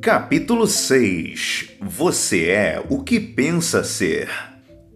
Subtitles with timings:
[0.00, 4.30] Capítulo 6 Você é o que pensa ser.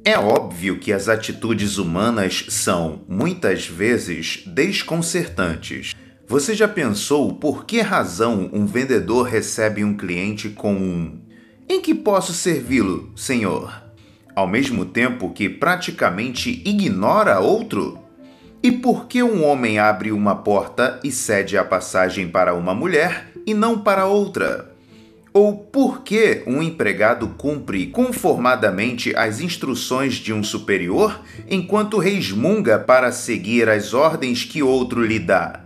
[0.02, 5.95] É óbvio que as atitudes humanas são, muitas vezes, desconcertantes.
[6.27, 11.21] Você já pensou por que razão um vendedor recebe um cliente com um
[11.68, 13.84] Em que posso servi-lo, senhor?
[14.34, 17.98] Ao mesmo tempo que praticamente ignora outro?
[18.62, 23.30] E por que um homem abre uma porta e cede a passagem para uma mulher
[23.46, 24.73] e não para outra?
[25.37, 31.20] Ou por que um empregado cumpre conformadamente as instruções de um superior
[31.51, 35.65] enquanto resmunga para seguir as ordens que outro lhe dá?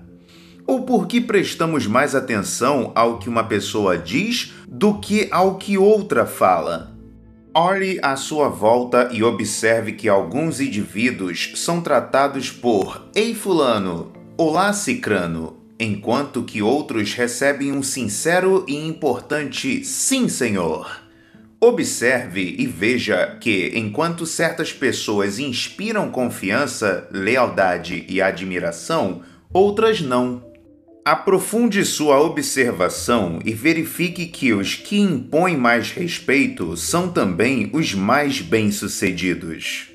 [0.66, 5.76] Ou por que prestamos mais atenção ao que uma pessoa diz do que ao que
[5.76, 6.96] outra fala?
[7.54, 14.72] Olhe à sua volta e observe que alguns indivíduos são tratados por Ei Fulano, Olá
[14.72, 21.08] Cicrano, enquanto que outros recebem um sincero e importante Sim, Senhor.
[21.60, 30.46] Observe e veja que, enquanto certas pessoas inspiram confiança, lealdade e admiração, outras não.
[31.04, 38.40] Aprofunde sua observação e verifique que os que impõem mais respeito são também os mais
[38.40, 39.88] bem-sucedidos.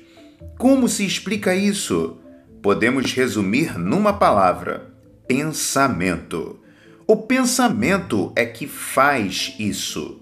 [0.58, 2.18] Como se explica isso?
[2.60, 4.93] Podemos resumir numa palavra:
[5.26, 6.60] pensamento.
[7.06, 10.20] O pensamento é que faz isso.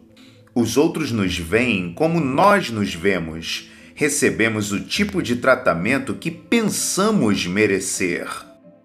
[0.55, 3.71] Os outros nos veem como nós nos vemos.
[3.95, 8.29] Recebemos o tipo de tratamento que pensamos merecer.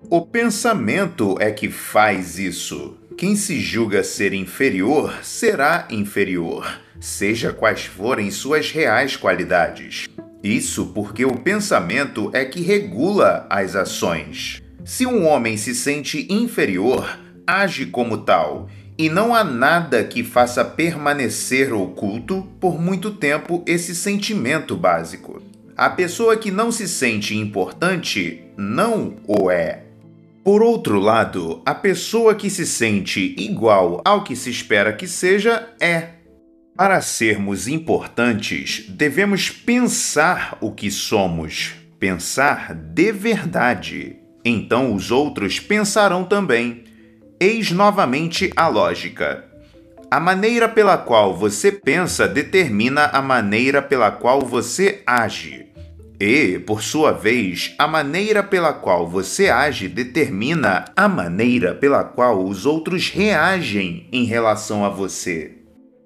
[0.09, 2.97] O pensamento é que faz isso.
[3.17, 10.07] Quem se julga ser inferior será inferior, seja quais forem suas reais qualidades.
[10.43, 14.61] Isso porque o pensamento é que regula as ações.
[14.87, 20.63] Se um homem se sente inferior, age como tal, e não há nada que faça
[20.63, 25.43] permanecer oculto por muito tempo esse sentimento básico.
[25.75, 29.83] A pessoa que não se sente importante não o é.
[30.41, 35.67] Por outro lado, a pessoa que se sente igual ao que se espera que seja
[35.81, 36.11] é.
[36.77, 44.26] Para sermos importantes, devemos pensar o que somos, pensar de verdade.
[44.47, 46.85] Então os outros pensarão também.
[47.37, 49.43] Eis novamente a lógica.
[50.09, 55.65] A maneira pela qual você pensa determina a maneira pela qual você age.
[56.17, 62.41] E, por sua vez, a maneira pela qual você age determina a maneira pela qual
[62.41, 65.57] os outros reagem em relação a você.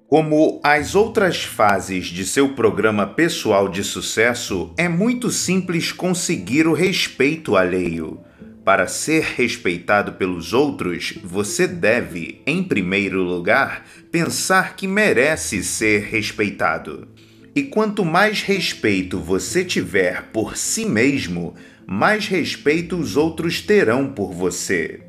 [0.08, 6.74] Como as outras fases de seu programa pessoal de sucesso, é muito simples conseguir o
[6.74, 8.20] respeito alheio.
[8.64, 17.08] Para ser respeitado pelos outros, você deve, em primeiro lugar, pensar que merece ser respeitado.
[17.56, 21.54] E quanto mais respeito você tiver por si mesmo,
[21.86, 25.00] mais respeito os outros terão por você.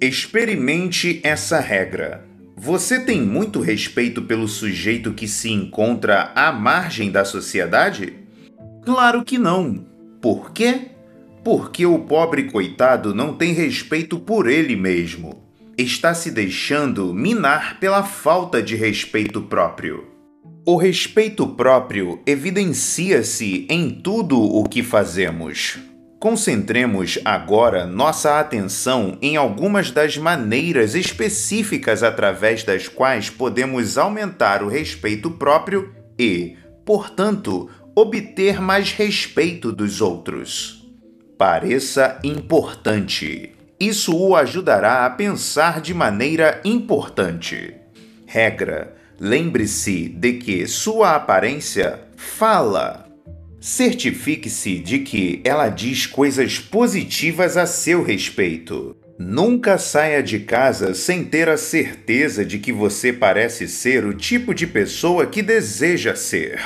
[0.00, 2.26] Experimente essa regra.
[2.56, 8.14] Você tem muito respeito pelo sujeito que se encontra à margem da sociedade?
[8.84, 9.86] Claro que não.
[10.20, 10.97] Por quê?
[11.44, 15.42] Porque o pobre coitado não tem respeito por ele mesmo.
[15.76, 20.08] Está se deixando minar pela falta de respeito próprio.
[20.66, 25.78] O respeito próprio evidencia-se em tudo o que fazemos.
[26.20, 34.68] Concentremos agora nossa atenção em algumas das maneiras específicas através das quais podemos aumentar o
[34.68, 40.77] respeito próprio e, portanto, obter mais respeito dos outros.
[41.38, 43.52] Pareça importante.
[43.78, 47.74] Isso o ajudará a pensar de maneira importante.
[48.26, 53.08] Regra Lembre-se de que sua aparência fala.
[53.60, 58.96] Certifique-se de que ela diz coisas positivas a seu respeito.
[59.18, 64.54] Nunca saia de casa sem ter a certeza de que você parece ser o tipo
[64.54, 66.60] de pessoa que deseja ser.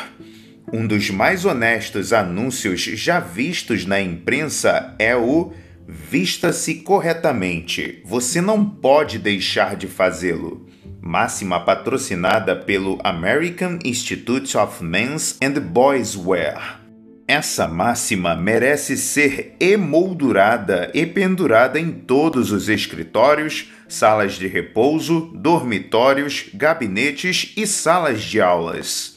[0.72, 5.52] Um dos mais honestos anúncios já vistos na imprensa é o
[5.86, 8.00] Vista-se corretamente.
[8.06, 10.66] Você não pode deixar de fazê-lo
[11.02, 16.80] máxima patrocinada pelo American Institute of Men's and Boys Wear.
[17.26, 26.50] Essa máxima merece ser emoldurada e pendurada em todos os escritórios, salas de repouso, dormitórios,
[26.54, 29.16] gabinetes e salas de aulas.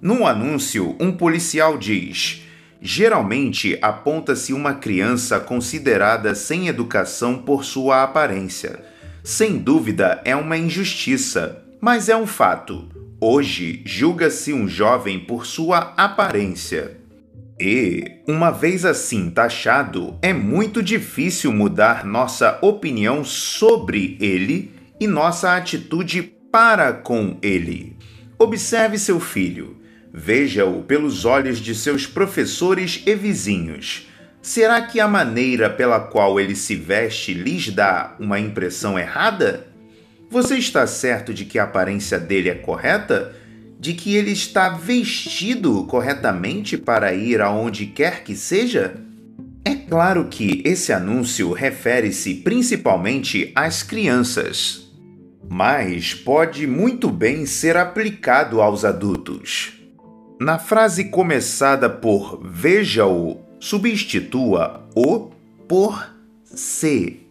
[0.00, 2.42] Num anúncio, um policial diz:
[2.80, 8.88] Geralmente aponta-se uma criança considerada sem educação por sua aparência
[9.28, 11.62] sem dúvida, é uma injustiça.
[11.82, 12.88] Mas é um fato.
[13.20, 16.96] Hoje julga-se um jovem por sua aparência.
[17.60, 25.54] E, uma vez assim taxado, é muito difícil mudar nossa opinião sobre ele e nossa
[25.54, 27.98] atitude para com ele.
[28.38, 29.76] Observe seu filho.
[30.20, 34.08] Veja-o pelos olhos de seus professores e vizinhos.
[34.42, 39.68] Será que a maneira pela qual ele se veste lhes dá uma impressão errada?
[40.28, 43.32] Você está certo de que a aparência dele é correta?
[43.78, 48.96] de que ele está vestido corretamente para ir aonde quer que seja?
[49.64, 54.90] É claro que esse anúncio refere-se principalmente às crianças,
[55.48, 59.77] mas pode muito bem ser aplicado aos adultos.
[60.40, 65.30] Na frase começada por veja-o, substitua o
[65.66, 66.08] por
[66.44, 67.26] se.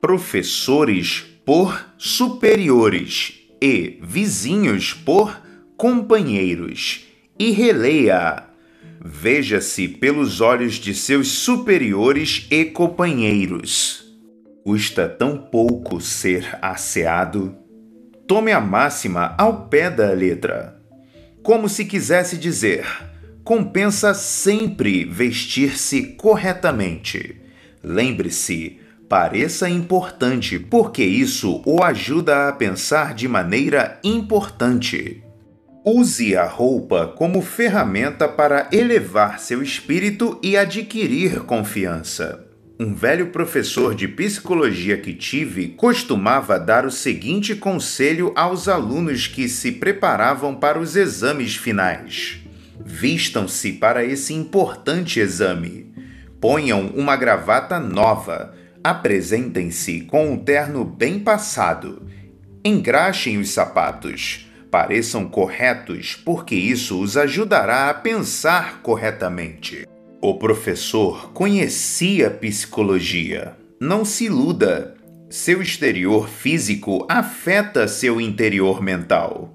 [0.00, 5.36] Professores por superiores e vizinhos por
[5.76, 7.06] companheiros,
[7.36, 8.44] e releia.
[9.04, 14.04] Veja-se pelos olhos de seus superiores e companheiros.
[14.62, 17.56] Custa tão pouco ser asseado.
[18.28, 20.83] Tome a máxima ao pé da letra.
[21.44, 22.86] Como se quisesse dizer:
[23.44, 27.36] compensa sempre vestir-se corretamente.
[27.82, 28.80] Lembre-se,
[29.10, 35.22] pareça importante, porque isso o ajuda a pensar de maneira importante.
[35.84, 42.53] Use a roupa como ferramenta para elevar seu espírito e adquirir confiança.
[42.78, 49.48] Um velho professor de psicologia que tive costumava dar o seguinte conselho aos alunos que
[49.48, 52.40] se preparavam para os exames finais:
[52.84, 55.92] Vistam-se para esse importante exame.
[56.40, 58.54] Ponham uma gravata nova.
[58.82, 62.02] Apresentem-se com um terno bem passado.
[62.64, 64.44] Engraxem os sapatos
[64.74, 69.86] pareçam corretos, porque isso os ajudará a pensar corretamente.
[70.26, 73.58] O professor conhecia psicologia.
[73.78, 74.94] Não se iluda.
[75.28, 79.54] Seu exterior físico afeta seu interior mental.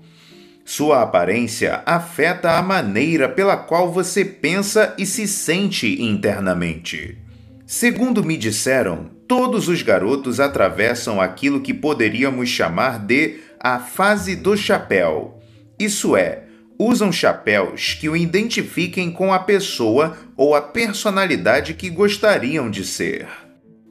[0.63, 7.18] Sua aparência afeta a maneira pela qual você pensa e se sente internamente.
[7.65, 14.56] Segundo me disseram, todos os garotos atravessam aquilo que poderíamos chamar de a fase do
[14.56, 15.42] chapéu.
[15.80, 16.44] Isso é,
[16.80, 23.28] usam chapéus que o identifiquem com a pessoa ou a personalidade que gostariam de ser.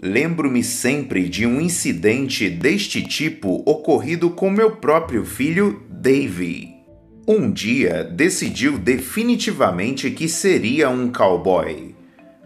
[0.00, 6.78] Lembro-me sempre de um incidente deste tipo ocorrido com meu próprio filho, Davy.
[7.26, 11.94] Um dia decidiu definitivamente que seria um cowboy,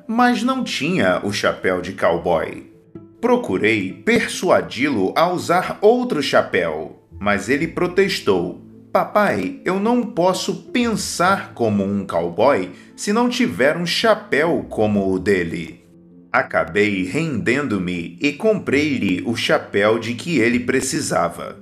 [0.08, 2.66] mas não tinha o chapéu de cowboy.
[3.20, 11.82] Procurei persuadi-lo a usar outro chapéu, mas ele protestou: Papai, eu não posso pensar como
[11.82, 15.82] um cowboy se não tiver um chapéu como o dele.
[16.30, 21.56] Acabei rendendo-me e comprei-lhe o chapéu de que ele precisava.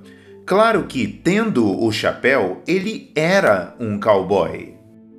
[0.45, 4.73] Claro que, tendo o chapéu, ele era um cowboy.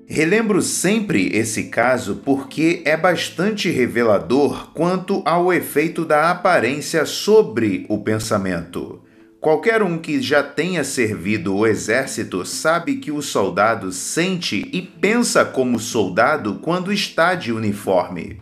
[0.07, 7.97] Relembro sempre esse caso porque é bastante revelador quanto ao efeito da aparência sobre o
[7.97, 9.02] pensamento.
[9.43, 15.45] Qualquer um que já tenha servido o exército sabe que o soldado sente e pensa
[15.45, 18.39] como soldado quando está de uniforme.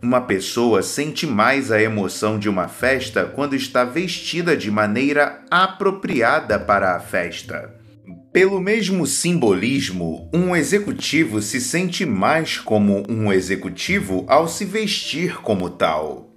[0.00, 6.58] Uma pessoa sente mais a emoção de uma festa quando está vestida de maneira apropriada
[6.58, 7.74] para a festa.
[8.32, 15.68] Pelo mesmo simbolismo, um executivo se sente mais como um executivo ao se vestir como
[15.68, 16.27] tal.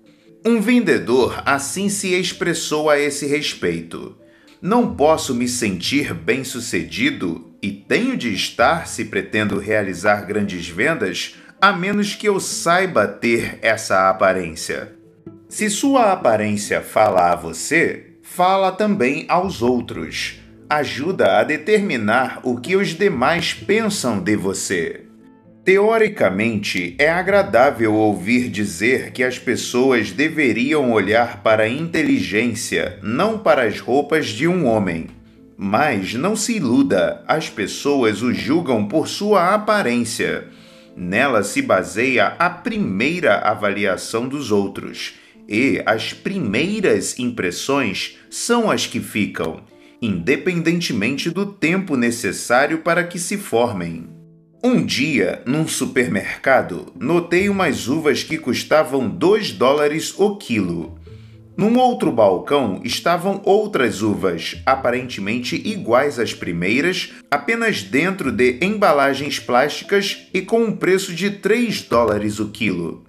[0.43, 4.17] Um vendedor assim se expressou a esse respeito.
[4.60, 11.71] Não posso me sentir bem-sucedido e tenho de estar se pretendo realizar grandes vendas, a
[11.71, 14.95] menos que eu saiba ter essa aparência.
[15.48, 20.39] Se sua aparência fala a você, fala também aos outros.
[20.67, 25.11] Ajuda a determinar o que os demais pensam de você.
[25.63, 33.63] Teoricamente, é agradável ouvir dizer que as pessoas deveriam olhar para a inteligência, não para
[33.63, 35.06] as roupas de um homem.
[35.56, 40.48] Mas não se iluda, as pessoas o julgam por sua aparência.
[40.98, 45.13] Nela se baseia a primeira avaliação dos outros,
[45.48, 49.62] e as primeiras impressões são as que ficam,
[50.01, 54.21] independentemente do tempo necessário para que se formem.
[54.63, 61.00] Um dia, num supermercado, notei umas uvas que custavam 2 dólares o quilo.
[61.58, 70.27] Num outro balcão estavam outras uvas, aparentemente iguais às primeiras, apenas dentro de embalagens plásticas
[70.32, 73.03] e com um preço de 3 dólares o quilo.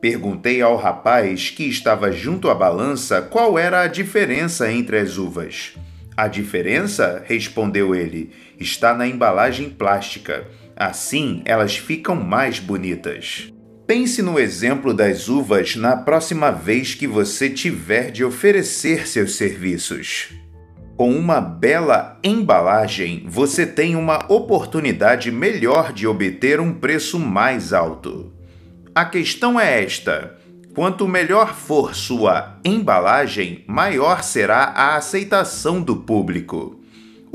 [0.00, 5.74] Perguntei ao rapaz que estava junto à balança qual era a diferença entre as uvas.
[6.16, 10.44] A diferença, respondeu ele, está na embalagem plástica.
[10.76, 13.50] Assim elas ficam mais bonitas.
[13.86, 20.28] Pense no exemplo das uvas na próxima vez que você tiver de oferecer seus serviços.
[20.96, 28.32] Com uma bela embalagem, você tem uma oportunidade melhor de obter um preço mais alto.
[28.94, 30.36] A questão é esta:
[30.74, 36.80] quanto melhor for sua embalagem, maior será a aceitação do público.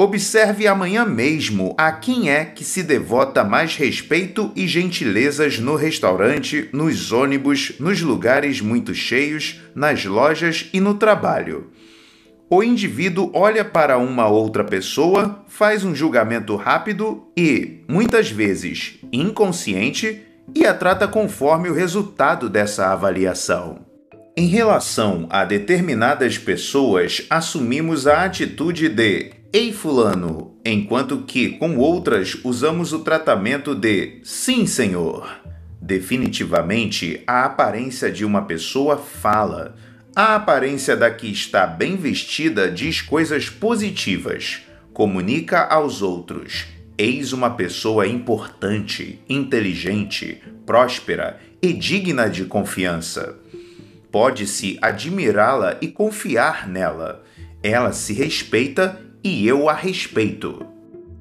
[0.01, 6.67] Observe amanhã mesmo a quem é que se devota mais respeito e gentilezas no restaurante,
[6.74, 11.70] nos ônibus, nos lugares muito cheios, nas lojas e no trabalho.
[12.50, 20.24] O indivíduo olha para uma outra pessoa, faz um julgamento rápido e, muitas vezes, inconsciente,
[20.55, 23.86] e a trata conforme o resultado dessa avaliação.
[24.36, 32.38] Em relação a determinadas pessoas, assumimos a atitude de Ei Fulano, enquanto que com outras
[32.41, 35.29] usamos o tratamento de Sim, Senhor.
[35.81, 39.75] Definitivamente, a aparência de uma pessoa fala.
[40.15, 44.62] A aparência da que está bem vestida diz coisas positivas,
[44.93, 46.67] comunica aos outros.
[46.98, 53.38] Eis uma pessoa importante, inteligente, próspera e digna de confiança.
[54.10, 57.22] Pode-se admirá-la e confiar nela.
[57.62, 60.66] Ela se respeita e eu a respeito.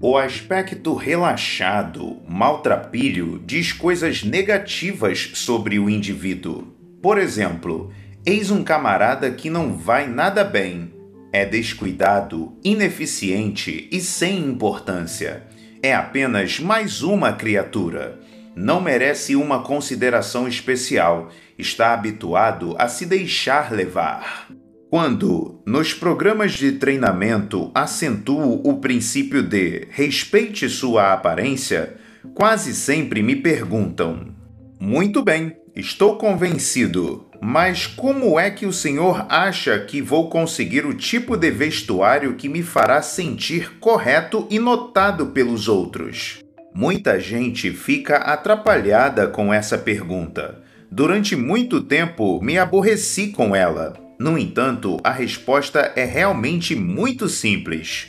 [0.01, 6.75] O aspecto relaxado, maltrapilho, diz coisas negativas sobre o indivíduo.
[7.03, 7.93] Por exemplo,
[8.25, 10.91] eis um camarada que não vai nada bem,
[11.33, 15.45] é descuidado, ineficiente e sem importância.
[15.83, 18.19] É apenas mais uma criatura.
[18.57, 24.49] Não merece uma consideração especial, está habituado a se deixar levar.
[24.91, 31.95] Quando, nos programas de treinamento, acentuo o princípio de respeite sua aparência,
[32.35, 34.35] quase sempre me perguntam:
[34.81, 40.93] Muito bem, estou convencido, mas como é que o senhor acha que vou conseguir o
[40.93, 46.41] tipo de vestuário que me fará sentir correto e notado pelos outros?
[46.75, 50.61] Muita gente fica atrapalhada com essa pergunta.
[50.91, 58.09] Durante muito tempo me aborreci com ela no entanto, a resposta é realmente muito simples.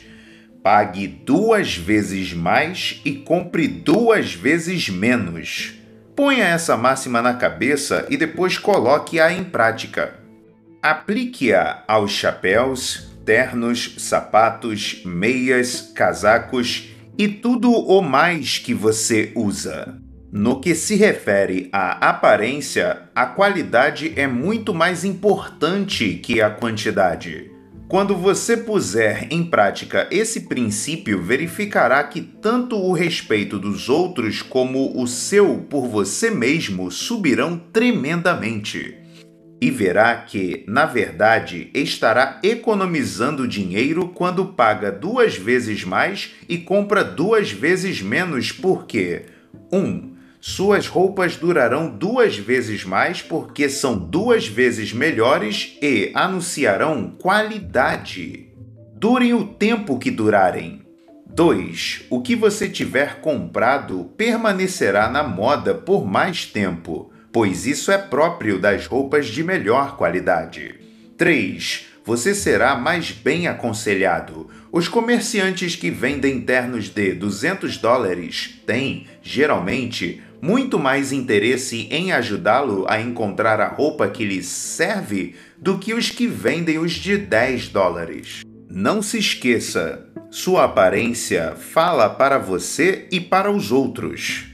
[0.62, 5.72] Pague duas vezes mais e compre duas vezes menos.
[6.14, 10.12] Ponha essa máxima na cabeça e depois coloque-a em prática.
[10.82, 20.01] Aplique-a aos chapéus, ternos, sapatos, meias, casacos e tudo o mais que você usa.
[20.34, 27.50] No que se refere à aparência, a qualidade é muito mais importante que a quantidade.
[27.86, 34.98] Quando você puser em prática esse princípio, verificará que tanto o respeito dos outros como
[34.98, 38.96] o seu por você mesmo subirão tremendamente.
[39.60, 47.04] E verá que, na verdade, estará economizando dinheiro quando paga duas vezes mais e compra
[47.04, 49.26] duas vezes menos, porque
[49.70, 49.78] 1.
[49.78, 50.11] Um,
[50.44, 58.48] suas roupas durarão duas vezes mais porque são duas vezes melhores e anunciarão qualidade.
[58.92, 60.82] Durem o tempo que durarem.
[61.28, 62.06] 2.
[62.10, 68.58] O que você tiver comprado permanecerá na moda por mais tempo, pois isso é próprio
[68.58, 70.74] das roupas de melhor qualidade.
[71.16, 71.86] 3.
[72.04, 74.50] Você será mais bem aconselhado.
[74.72, 82.84] Os comerciantes que vendem ternos de 200 dólares têm, geralmente, muito mais interesse em ajudá-lo
[82.88, 87.68] a encontrar a roupa que lhe serve do que os que vendem os de 10
[87.68, 88.42] dólares.
[88.68, 94.46] Não se esqueça, sua aparência fala para você e para os outros.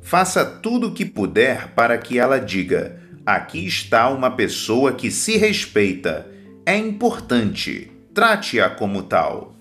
[0.00, 5.36] Faça tudo o que puder para que ela diga: aqui está uma pessoa que se
[5.38, 6.30] respeita.
[6.64, 7.90] É importante.
[8.14, 9.56] Trate-a como tal.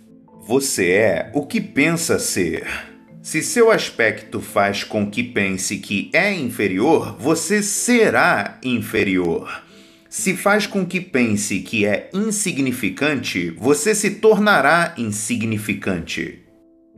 [0.46, 2.91] Você é o que pensa ser.
[3.22, 9.63] Se seu aspecto faz com que pense que é inferior, você será inferior.
[10.10, 16.40] Se faz com que pense que é insignificante, você se tornará insignificante.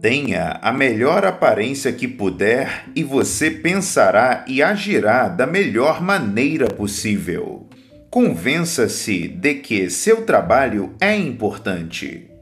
[0.02, 7.68] Tenha a melhor aparência que puder e você pensará e agirá da melhor maneira possível.
[8.10, 12.33] Convença-se de que seu trabalho é importante.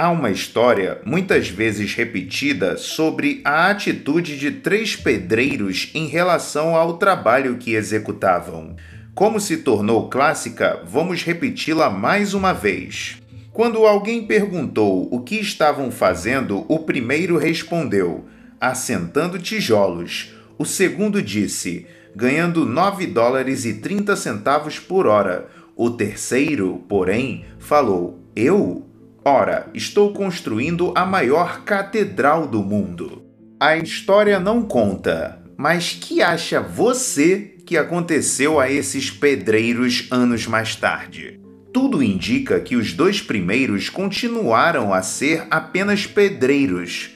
[0.00, 6.98] Há uma história, muitas vezes repetida, sobre a atitude de três pedreiros em relação ao
[6.98, 8.76] trabalho que executavam.
[9.12, 13.20] Como se tornou clássica, vamos repeti-la mais uma vez.
[13.52, 18.24] Quando alguém perguntou o que estavam fazendo, o primeiro respondeu:
[18.60, 20.32] assentando tijolos.
[20.56, 25.48] O segundo disse: ganhando 9 dólares e 30 centavos por hora.
[25.74, 28.87] O terceiro, porém, falou: Eu?
[29.24, 33.22] Ora, estou construindo a maior catedral do mundo.
[33.60, 40.76] A história não conta, mas que acha você que aconteceu a esses pedreiros anos mais
[40.76, 41.40] tarde?
[41.72, 47.10] Tudo indica que os dois primeiros continuaram a ser apenas pedreiros.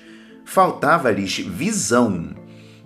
[0.44, 2.34] Faltava-lhes visão.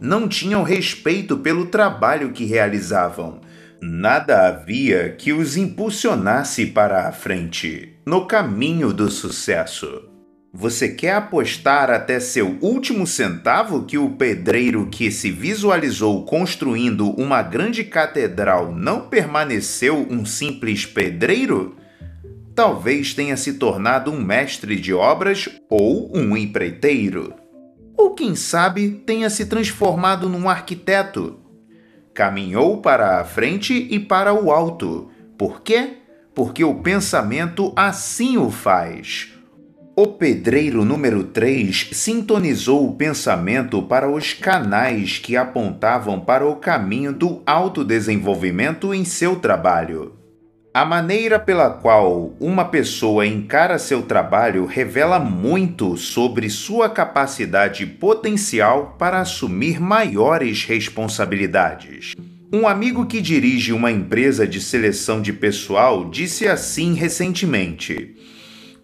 [0.00, 3.40] Não tinham respeito pelo trabalho que realizavam.
[3.88, 10.09] Nada havia que os impulsionasse para a frente, no caminho do sucesso.
[10.52, 17.45] Você quer apostar até seu último centavo que o pedreiro que se visualizou construindo uma
[17.45, 21.76] grande catedral não permaneceu um simples pedreiro?
[22.57, 27.35] Talvez tenha se tornado um mestre de obras ou um empreiteiro.
[27.97, 31.46] Ou quem sabe tenha se transformado num arquiteto.
[32.16, 35.11] Caminhou para a frente e para o alto.
[35.37, 35.99] Por quê?
[36.35, 39.35] Porque o pensamento assim o faz.
[39.94, 47.12] O pedreiro número 3 sintonizou o pensamento para os canais que apontavam para o caminho
[47.12, 50.15] do autodesenvolvimento em seu trabalho.
[50.76, 58.95] A maneira pela qual uma pessoa encara seu trabalho revela muito sobre sua capacidade potencial
[58.99, 62.12] para assumir maiores responsabilidades.
[62.52, 68.14] Um amigo que dirige uma empresa de seleção de pessoal disse assim recentemente.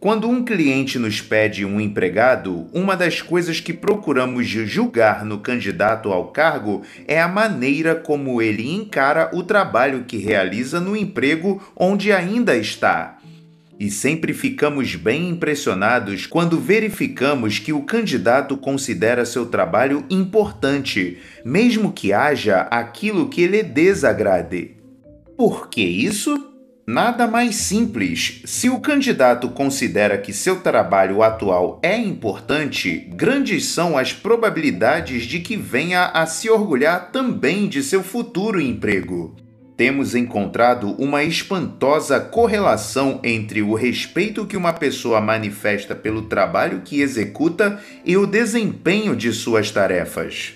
[0.02, 6.10] Quando um cliente nos pede um empregado, uma das coisas que procuramos julgar no candidato
[6.10, 12.10] ao cargo é a maneira como ele encara o trabalho que realiza no emprego onde
[12.10, 13.18] ainda está.
[13.78, 21.92] E sempre ficamos bem impressionados quando verificamos que o candidato considera seu trabalho importante, mesmo
[21.92, 24.72] que haja aquilo que lhe desagrade.
[25.36, 26.51] Por que isso?
[26.92, 28.42] Nada mais simples.
[28.44, 35.40] Se o candidato considera que seu trabalho atual é importante, grandes são as probabilidades de
[35.40, 39.34] que venha a se orgulhar também de seu futuro emprego.
[39.74, 47.00] Temos encontrado uma espantosa correlação entre o respeito que uma pessoa manifesta pelo trabalho que
[47.00, 50.52] executa e o desempenho de suas tarefas.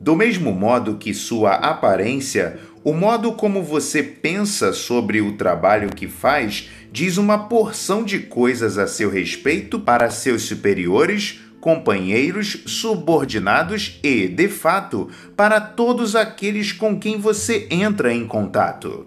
[0.00, 6.08] Do mesmo modo que sua aparência, o modo como você pensa sobre o trabalho que
[6.08, 14.26] faz diz uma porção de coisas a seu respeito para seus superiores, companheiros, subordinados e,
[14.26, 19.06] de fato, para todos aqueles com quem você entra em contato.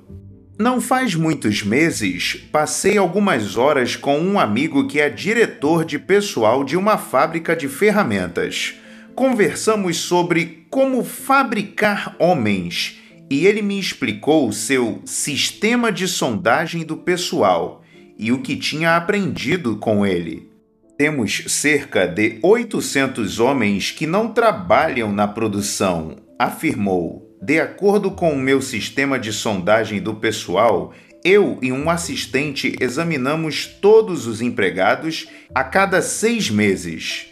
[0.59, 6.63] Não faz muitos meses, passei algumas horas com um amigo que é diretor de pessoal
[6.63, 8.75] de uma fábrica de ferramentas.
[9.15, 13.00] Conversamos sobre como fabricar homens
[13.31, 17.81] e ele me explicou o seu sistema de sondagem do pessoal
[18.19, 20.51] e o que tinha aprendido com ele.
[20.97, 27.33] Temos cerca de 800 homens que não trabalham na produção, afirmou.
[27.41, 33.65] De acordo com o meu sistema de sondagem do pessoal, eu e um assistente examinamos
[33.65, 37.27] todos os empregados a cada seis meses.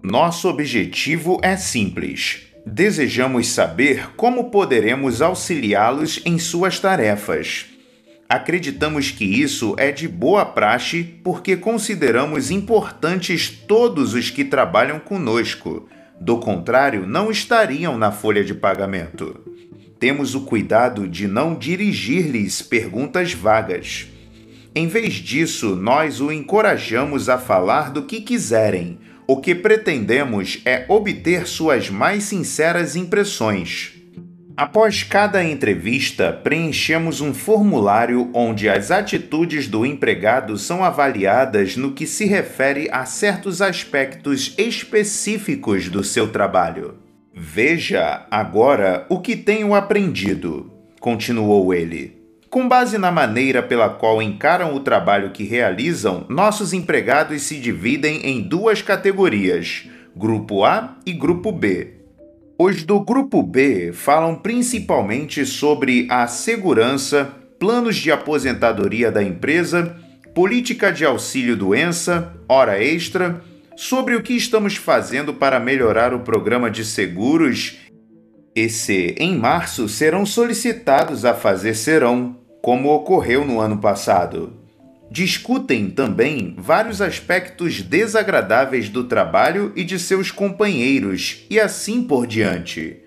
[0.00, 7.66] Nosso objetivo é simples: Desejamos saber como poderemos auxiliá-los em suas tarefas.
[8.28, 15.88] Acreditamos que isso é de boa praxe porque consideramos importantes todos os que trabalham conosco.
[16.20, 19.40] Do contrário, não estariam na folha de pagamento.
[19.98, 24.06] Temos o cuidado de não dirigir-lhes perguntas vagas.
[24.74, 28.98] Em vez disso, nós o encorajamos a falar do que quiserem
[29.30, 33.92] o que pretendemos é obter suas mais sinceras impressões.
[34.56, 42.08] Após cada entrevista, preenchemos um formulário onde as atitudes do empregado são avaliadas no que
[42.08, 46.96] se refere a certos aspectos específicos do seu trabalho.
[47.32, 52.19] Veja agora o que tenho aprendido, continuou ele.
[52.50, 58.26] Com base na maneira pela qual encaram o trabalho que realizam, nossos empregados se dividem
[58.26, 61.94] em duas categorias: Grupo A e Grupo B.
[62.58, 69.96] Os do Grupo B falam principalmente sobre a segurança, planos de aposentadoria da empresa,
[70.34, 73.40] política de auxílio-doença, hora extra,
[73.76, 77.78] sobre o que estamos fazendo para melhorar o programa de seguros
[78.54, 84.52] e se, em março, serão solicitados a fazer serão, como ocorreu no ano passado.
[85.10, 92.98] Discutem também vários aspectos desagradáveis do trabalho e de seus companheiros, e assim por diante.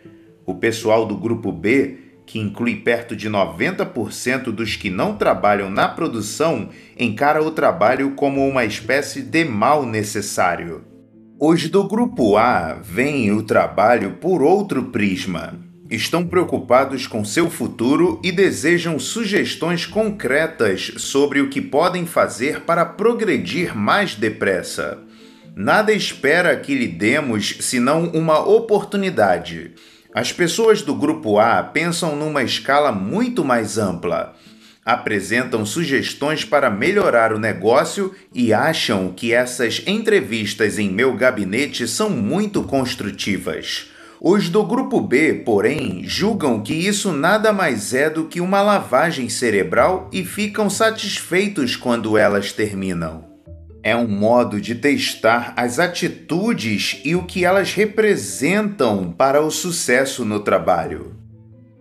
[0.46, 5.88] O pessoal do grupo B que inclui perto de 90% dos que não trabalham na
[5.88, 10.84] produção, encara o trabalho como uma espécie de mal necessário.
[11.40, 15.54] Os do grupo A veem o trabalho por outro prisma.
[15.94, 22.84] Estão preocupados com seu futuro e desejam sugestões concretas sobre o que podem fazer para
[22.84, 24.98] progredir mais depressa.
[25.56, 29.74] Nada espera que lhe demos senão uma oportunidade
[30.14, 34.36] as pessoas do grupo A pensam numa escala muito mais ampla.
[34.86, 42.12] Apresentam sugestões para melhorar o negócio e acham que essas entrevistas em meu gabinete são
[42.12, 43.93] muito construtivas.
[44.24, 49.28] Os do grupo B, porém, julgam que isso nada mais é do que uma lavagem
[49.28, 53.34] cerebral e ficam satisfeitos quando elas terminam
[53.84, 60.24] é um modo de testar as atitudes e o que elas representam para o sucesso
[60.24, 61.18] no trabalho.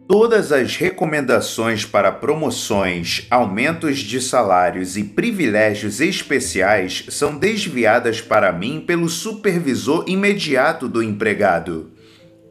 [0.09, 8.83] Todas as recomendações para promoções, aumentos de salários e privilégios especiais são desviadas para mim
[8.85, 11.92] pelo supervisor imediato do empregado.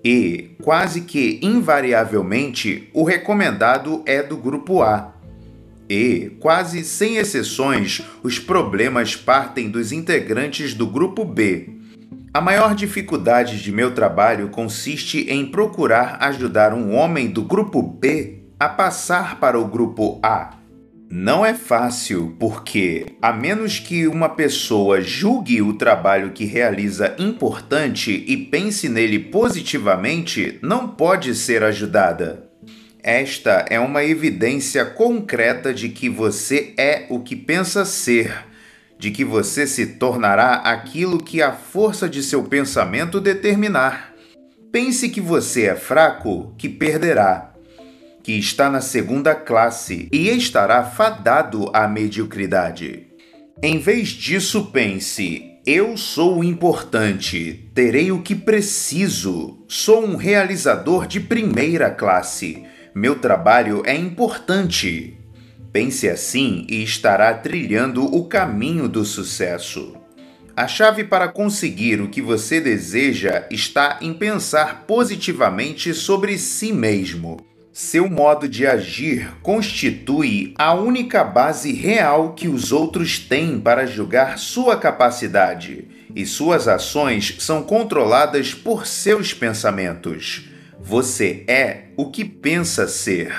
[0.03, 5.13] E, quase que invariavelmente, o recomendado é do grupo A
[5.91, 11.69] e, quase sem exceções, os problemas partem dos integrantes do grupo B.
[12.33, 18.39] A maior dificuldade de meu trabalho consiste em procurar ajudar um homem do grupo B
[18.57, 20.60] a passar para o grupo A.
[21.13, 28.23] Não é fácil, porque, a menos que uma pessoa julgue o trabalho que realiza importante
[28.25, 32.49] e pense nele positivamente, não pode ser ajudada.
[33.03, 38.45] Esta é uma evidência concreta de que você é o que pensa ser,
[38.97, 44.13] de que você se tornará aquilo que a força de seu pensamento determinar.
[44.71, 47.50] Pense que você é fraco, que perderá,
[48.23, 53.07] que está na segunda classe e estará fadado à mediocridade.
[53.61, 61.19] Em vez disso, pense: eu sou importante, terei o que preciso, sou um realizador de
[61.19, 65.17] primeira classe meu trabalho é importante.
[65.71, 69.95] Pense assim e estará trilhando o caminho do sucesso.
[70.53, 77.37] A chave para conseguir o que você deseja está em pensar positivamente sobre si mesmo.
[77.73, 84.37] Seu modo de agir constitui a única base real que os outros têm para julgar
[84.37, 90.49] sua capacidade, e suas ações são controladas por seus pensamentos.
[90.81, 93.33] Você é o que pensa ser.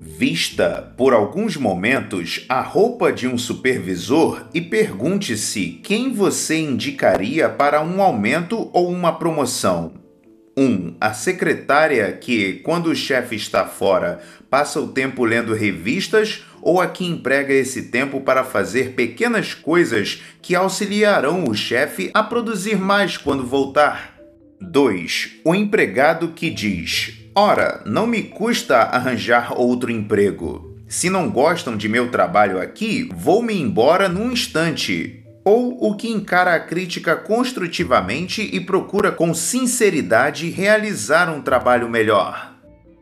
[0.00, 7.82] Vista por alguns momentos a roupa de um supervisor e pergunte-se quem você indicaria para
[7.82, 10.01] um aumento ou uma promoção.
[10.56, 10.62] 1.
[10.62, 16.80] Um, a secretária que, quando o chefe está fora, passa o tempo lendo revistas ou
[16.80, 22.76] a que emprega esse tempo para fazer pequenas coisas que auxiliarão o chefe a produzir
[22.76, 24.12] mais quando voltar.
[24.60, 25.40] 2.
[25.44, 30.76] O empregado que diz: Ora, não me custa arranjar outro emprego.
[30.86, 35.21] Se não gostam de meu trabalho aqui, vou-me embora num instante.
[35.44, 42.52] Ou o que encara a crítica construtivamente e procura com sinceridade realizar um trabalho melhor.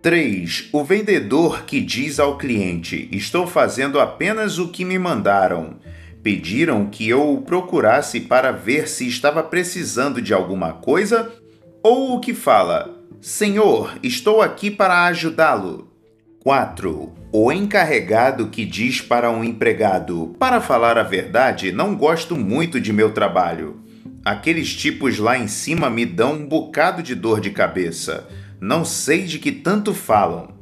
[0.03, 0.71] 3.
[0.73, 5.77] O vendedor que diz ao cliente: Estou fazendo apenas o que me mandaram.
[6.23, 11.31] Pediram que eu o procurasse para ver se estava precisando de alguma coisa
[11.83, 15.90] ou o que fala: Senhor, estou aqui para ajudá-lo.
[16.43, 17.13] 4.
[17.31, 22.95] O encarregado que diz para um empregado: Para falar a verdade, não gosto muito de
[22.95, 23.83] meu trabalho.
[24.25, 28.27] Aqueles tipos lá em cima me dão um bocado de dor de cabeça.
[28.59, 30.55] Não sei de que tanto falam.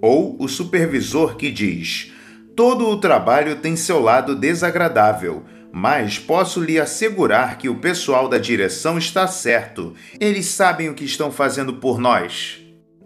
[0.00, 2.12] Ou o supervisor que diz:
[2.54, 5.42] Todo o trabalho tem seu lado desagradável,
[5.72, 9.94] mas posso lhe assegurar que o pessoal da direção está certo.
[10.20, 12.63] Eles sabem o que estão fazendo por nós.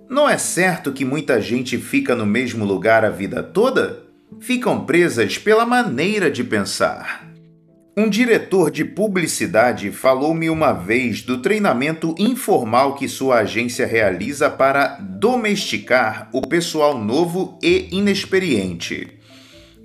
[0.09, 4.05] Não é certo que muita gente fica no mesmo lugar a vida toda?
[4.41, 7.29] Ficam presas pela maneira de pensar.
[7.95, 14.97] Um diretor de publicidade falou-me uma vez do treinamento informal que sua agência realiza para
[15.01, 19.19] domesticar o pessoal novo e inexperiente.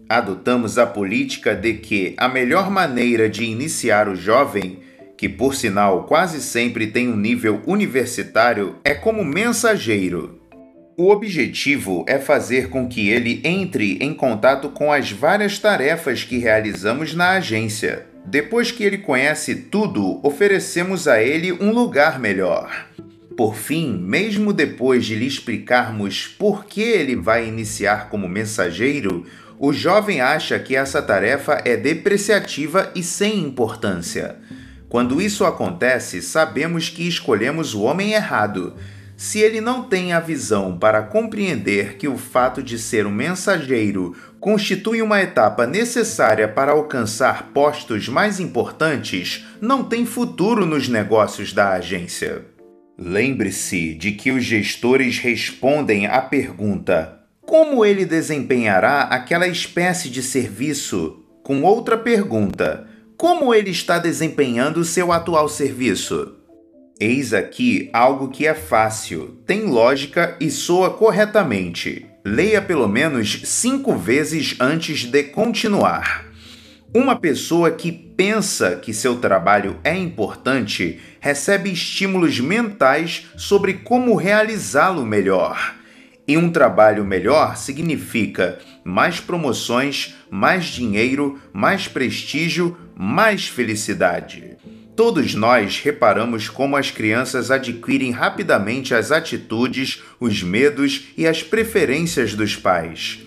[0.08, 4.80] Adotamos a política de que a melhor maneira de iniciar o jovem,
[5.18, 10.40] que por sinal quase sempre tem um nível universitário, é como mensageiro.
[10.96, 16.38] O objetivo é fazer com que ele entre em contato com as várias tarefas que
[16.38, 18.06] realizamos na agência.
[18.26, 22.88] Depois que ele conhece tudo, oferecemos a ele um lugar melhor.
[23.36, 29.26] Por fim, mesmo depois de lhe explicarmos por que ele vai iniciar como mensageiro,
[29.60, 34.36] o jovem acha que essa tarefa é depreciativa e sem importância.
[34.94, 38.76] Quando isso acontece, sabemos que escolhemos o homem errado
[39.18, 44.16] se ele não tem a visão para compreender que o fato de ser um mensageiro
[44.40, 51.72] constitui uma etapa necessária para alcançar postos mais importantes, não tem futuro nos negócios da
[51.72, 52.46] agência.
[52.96, 61.24] Lembre-se de que os gestores respondem à pergunta: como ele desempenhará aquela espécie de serviço?
[61.42, 62.93] Com outra pergunta:
[63.24, 66.34] como ele está desempenhando seu atual serviço?
[67.00, 72.06] Eis aqui algo que é fácil, tem lógica e soa corretamente.
[72.26, 76.26] Leia pelo menos cinco vezes antes de continuar.
[76.94, 85.06] Uma pessoa que pensa que seu trabalho é importante recebe estímulos mentais sobre como realizá-lo
[85.06, 85.76] melhor.
[86.28, 94.56] E um trabalho melhor significa mais promoções, mais dinheiro, mais prestígio, mais felicidade.
[94.96, 102.36] Todos nós reparamos como as crianças adquirem rapidamente as atitudes, os medos e as preferências
[102.36, 103.20] dos pais.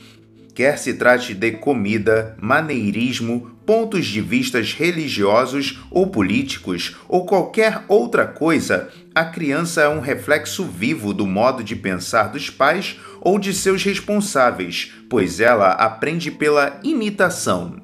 [0.54, 8.24] Quer se trate de comida, maneirismo, pontos de vistas religiosos ou políticos ou qualquer outra
[8.24, 13.52] coisa, a criança é um reflexo vivo do modo de pensar dos pais ou de
[13.52, 17.82] seus responsáveis, pois ela aprende pela imitação.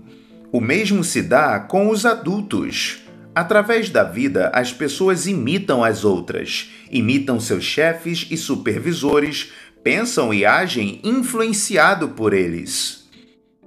[0.52, 3.02] O mesmo se dá com os adultos.
[3.34, 9.50] Através da vida, as pessoas imitam as outras, imitam seus chefes e supervisores,
[9.82, 13.01] pensam e agem influenciado por eles.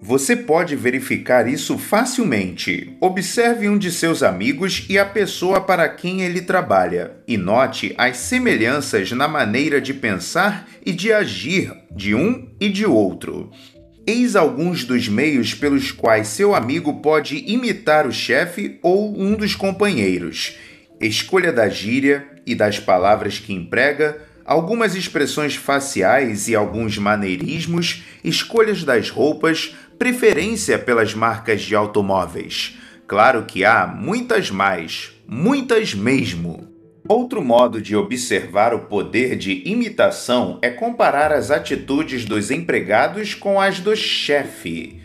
[0.01, 2.95] Você pode verificar isso facilmente.
[2.99, 8.17] Observe um de seus amigos e a pessoa para quem ele trabalha, e note as
[8.17, 13.49] semelhanças na maneira de pensar e de agir de um e de outro.
[14.05, 19.55] Eis alguns dos meios pelos quais seu amigo pode imitar o chefe ou um dos
[19.55, 20.58] companheiros.
[20.99, 28.84] Escolha da gíria e das palavras que emprega, algumas expressões faciais e alguns maneirismos, escolhas
[28.84, 32.77] das roupas, preferência pelas marcas de automóveis.
[33.08, 36.67] Claro que há muitas mais, muitas mesmo.
[37.08, 43.62] Outro modo de observar o poder de imitação é comparar as atitudes dos empregados com
[43.62, 45.01] as do chefe.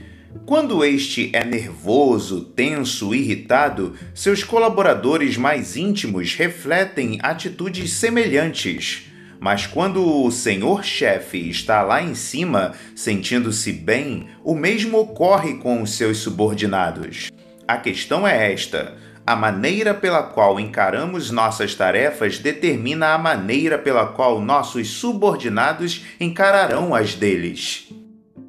[0.46, 9.09] Quando este é nervoso, tenso, irritado, seus colaboradores mais íntimos refletem atitudes semelhantes.
[9.40, 15.80] Mas quando o senhor chefe está lá em cima, sentindo-se bem, o mesmo ocorre com
[15.80, 17.30] os seus subordinados.
[17.66, 24.06] A questão é esta a maneira pela qual encaramos nossas tarefas determina a maneira pela
[24.06, 27.88] qual nossos subordinados encararão as deles.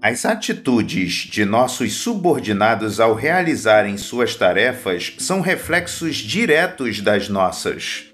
[0.01, 8.10] As atitudes de nossos subordinados ao realizarem suas tarefas são reflexos diretos das nossas.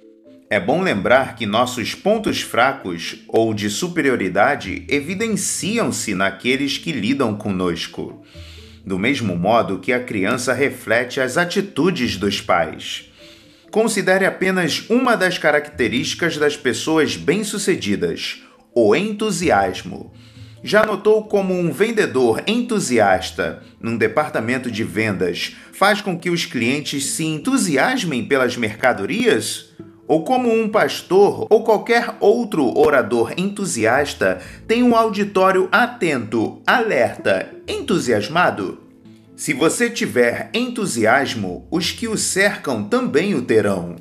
[0.49, 8.23] É bom lembrar que nossos pontos fracos ou de superioridade evidenciam-se naqueles que lidam conosco
[8.87, 13.11] do mesmo modo que a criança reflete as atitudes dos pais.
[13.69, 18.41] Considere apenas uma das características das pessoas bem-sucedidas:
[18.73, 20.13] o entusiasmo.
[20.63, 27.07] Já notou como um vendedor entusiasta num departamento de vendas faz com que os clientes
[27.07, 29.75] se entusiasmem pelas mercadorias?
[30.07, 38.79] Ou como um pastor ou qualquer outro orador entusiasta tem um auditório atento, alerta, entusiasmado?
[39.35, 43.97] Se você tiver entusiasmo, os que o cercam também o terão.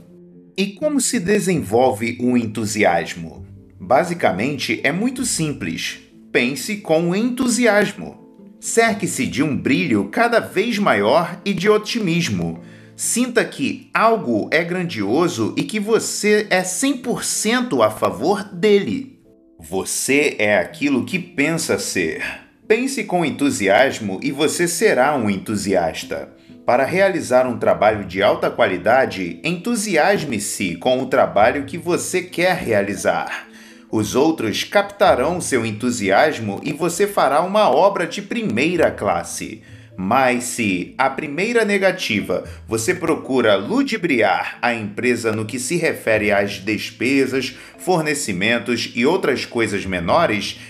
[0.57, 3.45] E como se desenvolve o entusiasmo?
[3.79, 5.99] Basicamente, é muito simples.
[6.33, 8.25] Pense com entusiasmo.
[8.61, 12.61] Cerque-se de um brilho cada vez maior e de otimismo
[12.97, 19.21] Sinta que algo é grandioso e que você é 100% a favor dele.
[19.61, 22.25] Você é aquilo que pensa ser.
[22.67, 26.31] Pense com entusiasmo e você será um entusiasta.
[26.65, 33.47] Para realizar um trabalho de alta qualidade, entusiasme-se com o trabalho que você quer realizar.
[33.91, 39.63] Os outros captarão seu entusiasmo e você fará uma obra de primeira classe.
[39.97, 46.55] Mas se a primeira negativa você procura ludibriar a empresa no que se refere às
[46.55, 50.61] despesas, fornecimentos e outras coisas menores,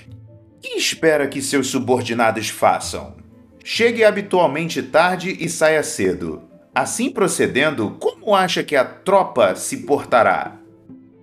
[0.62, 3.16] que espera que seus subordinados façam?
[3.64, 6.42] Chegue habitualmente tarde e saia cedo.
[6.72, 10.55] Assim procedendo, como acha que a tropa se portará?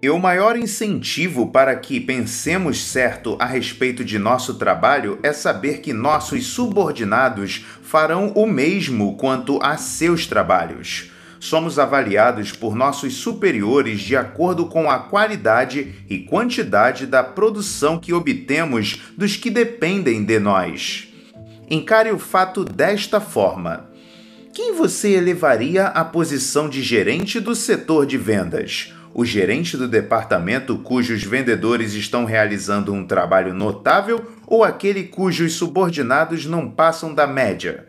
[0.03, 5.79] E o maior incentivo para que pensemos certo a respeito de nosso trabalho é saber
[5.79, 11.09] que nossos subordinados farão o mesmo quanto a seus trabalhos.
[11.39, 18.11] Somos avaliados por nossos superiores de acordo com a qualidade e quantidade da produção que
[18.11, 21.07] obtemos dos que dependem de nós.
[21.69, 23.89] Encare o fato desta forma:
[24.51, 28.93] quem você elevaria à posição de gerente do setor de vendas?
[29.15, 36.47] O gerente do departamento cujos vendedores estão realizando um trabalho notável ou aquele cujos subordinados
[36.47, 37.87] não passam da média?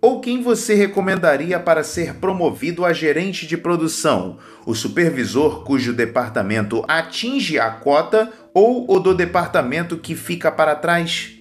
[0.00, 4.38] Ou quem você recomendaria para ser promovido a gerente de produção?
[4.66, 11.32] O supervisor cujo departamento atinge a cota ou o do departamento que fica para trás?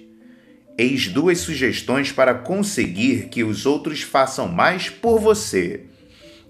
[0.77, 5.85] Eis duas sugestões para conseguir que os outros façam mais por você.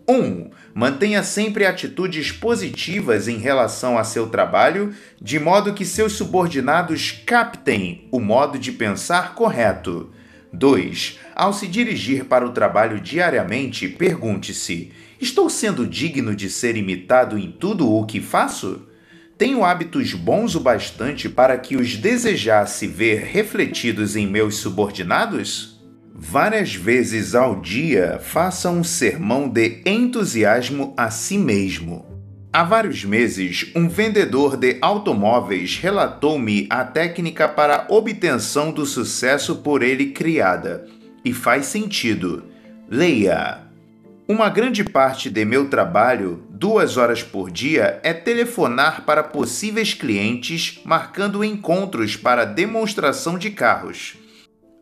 [0.07, 0.13] 1.
[0.13, 7.11] Um, mantenha sempre atitudes positivas em relação a seu trabalho, de modo que seus subordinados
[7.25, 10.11] captem o modo de pensar correto.
[10.53, 11.19] 2.
[11.35, 17.51] Ao se dirigir para o trabalho diariamente, pergunte-se: estou sendo digno de ser imitado em
[17.51, 18.87] tudo o que faço?
[19.37, 25.74] Tenho hábitos bons o bastante para que os desejasse ver refletidos em meus subordinados?
[26.17, 32.05] Várias vezes ao dia faça um sermão de entusiasmo a si mesmo.
[32.53, 39.83] Há vários meses, um vendedor de automóveis relatou-me a técnica para obtenção do sucesso por
[39.83, 40.87] ele criada.
[41.25, 42.45] E faz sentido.
[42.89, 43.59] Leia!
[44.25, 50.79] Uma grande parte de meu trabalho, duas horas por dia, é telefonar para possíveis clientes,
[50.85, 54.15] marcando encontros para demonstração de carros.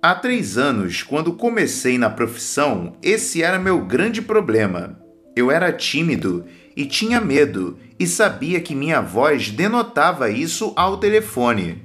[0.06, 5.00] Há três anos, quando comecei na profissão, esse era meu grande problema.
[5.34, 6.44] Eu era tímido
[6.76, 11.84] e tinha medo, e sabia que minha voz denotava isso ao telefone.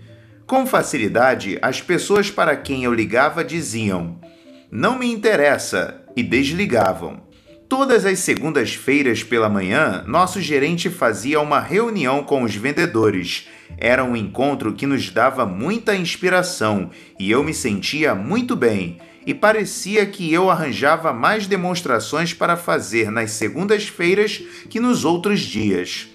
[0.48, 4.18] Com facilidade, as pessoas para quem eu ligava diziam:
[4.68, 7.22] Não me interessa, e desligavam.
[7.68, 13.46] Todas as segundas-feiras pela manhã, nosso gerente fazia uma reunião com os vendedores.
[13.76, 18.96] Era um encontro que nos dava muita inspiração e eu me sentia muito bem.
[19.26, 26.08] E parecia que eu arranjava mais demonstrações para fazer nas segundas-feiras que nos outros dias.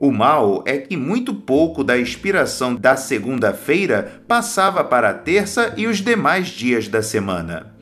[0.00, 5.86] O mal é que muito pouco da inspiração da segunda-feira passava para a terça e
[5.86, 7.72] os demais dias da semana.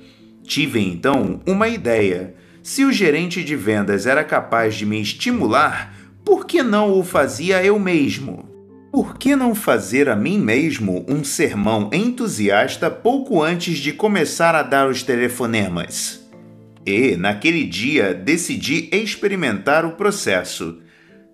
[0.45, 2.35] Tive então uma ideia
[2.67, 7.63] se o gerente de vendas era capaz de me estimular, por que não o fazia
[7.63, 8.45] eu mesmo?
[8.91, 14.65] Por que não fazer a mim mesmo um sermão entusiasta pouco antes de começar a
[14.65, 16.29] dar os telefonemas?
[16.85, 20.81] E, naquele dia, decidi experimentar o processo.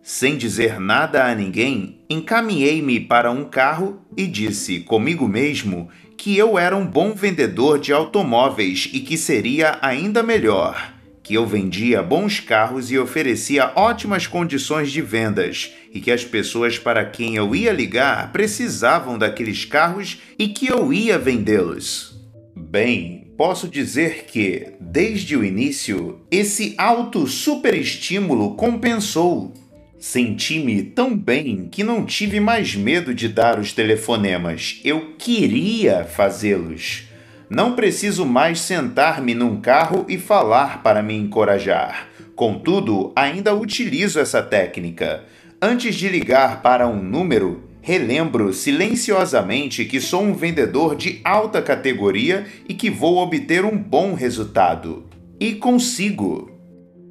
[0.02, 6.58] Sem dizer nada a ninguém, encaminhei-me para um carro e disse comigo mesmo que eu
[6.58, 10.91] era um bom vendedor de automóveis e que seria ainda melhor
[11.22, 16.78] que eu vendia bons carros e oferecia ótimas condições de vendas, e que as pessoas
[16.78, 22.20] para quem eu ia ligar precisavam daqueles carros e que eu ia vendê-los.
[22.56, 29.52] Bem, posso dizer que, desde o início, esse alto superestímulo compensou.
[29.98, 34.80] Senti-me tão bem que não tive mais medo de dar os telefonemas.
[34.84, 37.11] Eu queria fazê-los.
[37.54, 42.08] Não preciso mais sentar-me num carro e falar para me encorajar.
[42.34, 45.24] Contudo, ainda utilizo essa técnica.
[45.60, 52.46] Antes de ligar para um número, relembro silenciosamente que sou um vendedor de alta categoria
[52.66, 55.04] e que vou obter um bom resultado.
[55.38, 56.50] E consigo.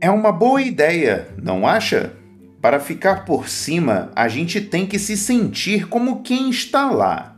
[0.01, 2.13] É uma boa ideia, não acha?
[2.59, 7.31] Para ficar por cima, a gente tem que se sentir como quem está lá.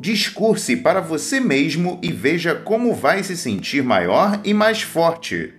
[0.00, 5.52] Discurse para você mesmo e veja como vai se sentir maior e mais forte.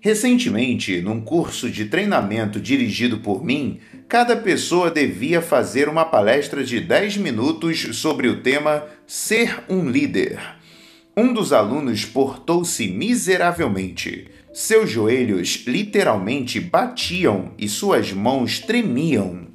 [0.00, 6.80] Recentemente, num curso de treinamento dirigido por mim, cada pessoa devia fazer uma palestra de
[6.80, 10.38] 10 minutos sobre o tema Ser um líder.
[11.16, 14.28] Um dos alunos portou-se miseravelmente.
[14.52, 19.51] Seus joelhos literalmente batiam e suas mãos tremiam.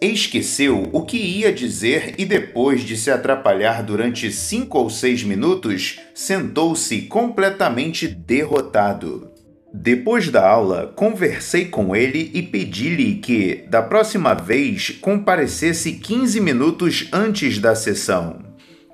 [0.00, 5.98] Esqueceu o que ia dizer e, depois de se atrapalhar durante cinco ou seis minutos,
[6.14, 9.28] sentou-se completamente derrotado.
[9.74, 17.08] Depois da aula, conversei com ele e pedi-lhe que, da próxima vez, comparecesse 15 minutos
[17.12, 18.38] antes da sessão.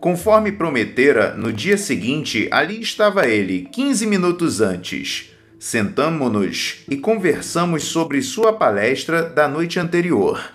[0.01, 5.31] Conforme prometera, no dia seguinte ali estava ele, 15 minutos antes.
[5.59, 10.54] Sentamo-nos e conversamos sobre sua palestra da noite anterior.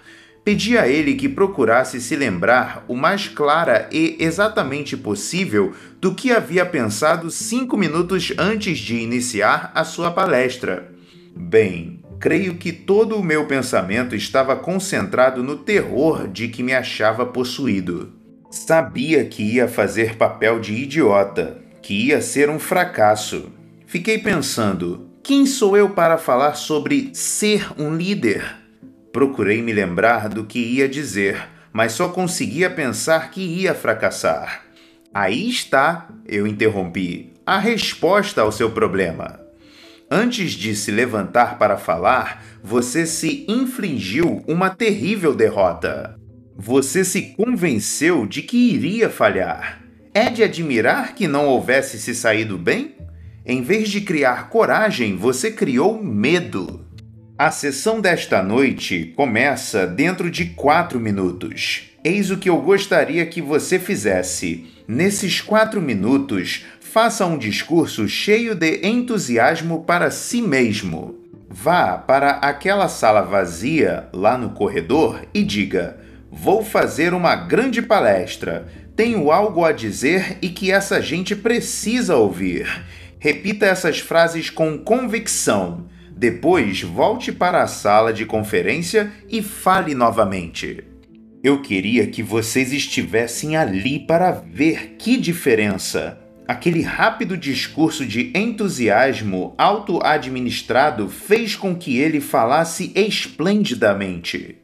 [0.50, 6.32] Pedi a ele que procurasse se lembrar o mais clara e exatamente possível do que
[6.32, 10.90] havia pensado cinco minutos antes de iniciar a sua palestra.
[11.36, 17.28] Bem, creio que todo o meu pensamento estava concentrado no terror de que me achava
[17.28, 18.12] possuído.
[18.50, 23.52] Sabia que ia fazer papel de idiota, que ia ser um fracasso.
[23.86, 28.59] Fiquei pensando: quem sou eu para falar sobre ser um líder?
[29.12, 31.42] Procurei me lembrar do que ia dizer,
[31.74, 34.64] mas só conseguia pensar que ia fracassar.
[35.14, 39.40] Aí está, eu interrompi, a resposta ao seu problema.
[40.12, 46.16] Antes de se levantar para falar, você se infligiu uma terrível derrota.
[46.56, 49.82] Você se convenceu de que iria falhar.
[50.14, 52.96] É de admirar que não houvesse se saído bem?
[53.46, 56.86] Em vez de criar coragem, você criou medo.
[57.40, 61.84] A sessão desta noite começa dentro de quatro minutos.
[62.04, 64.68] Eis o que eu gostaria que você fizesse.
[64.86, 71.18] Nesses quatro minutos, faça um discurso cheio de entusiasmo para si mesmo.
[71.48, 75.98] Vá para aquela sala vazia lá no corredor e diga:
[76.30, 78.68] Vou fazer uma grande palestra.
[78.98, 82.68] Tenho algo a dizer e que essa gente precisa ouvir.
[83.18, 85.88] Repita essas frases com convicção.
[86.20, 90.84] Depois, volte para a sala de conferência e fale novamente.
[91.42, 96.20] Eu queria que vocês estivessem ali para ver que diferença.
[96.46, 104.58] Aquele rápido discurso de entusiasmo auto-administrado fez com que ele falasse esplendidamente.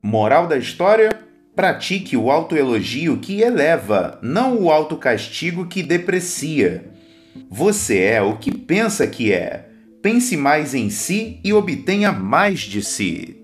[0.00, 1.10] Moral da história?
[1.56, 6.84] Pratique o autoelogio que eleva, não o autocastigo que deprecia.
[7.50, 9.69] Você é o que pensa que é.
[10.02, 13.36] Pense mais em si e obtenha mais de si.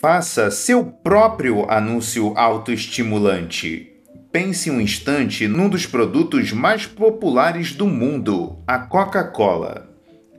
[0.00, 3.90] Faça seu próprio anúncio autoestimulante.
[4.30, 9.90] Pense um instante num dos produtos mais populares do mundo, a Coca-Cola.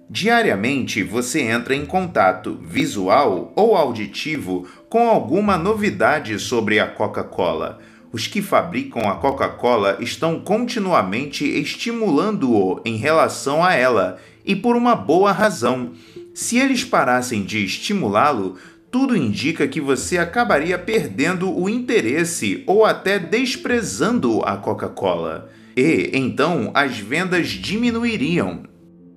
[0.09, 7.79] Diariamente você entra em contato visual ou auditivo com alguma novidade sobre a Coca-Cola.
[8.13, 14.95] Os que fabricam a Coca-Cola estão continuamente estimulando-o em relação a ela e por uma
[14.95, 15.91] boa razão.
[16.33, 18.57] Se eles parassem de estimulá-lo,
[18.91, 25.49] tudo indica que você acabaria perdendo o interesse ou até desprezando a Coca-Cola.
[25.75, 28.63] E então as vendas diminuiriam.